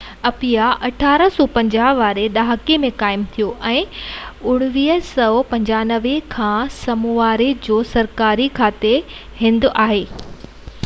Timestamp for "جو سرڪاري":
7.69-8.49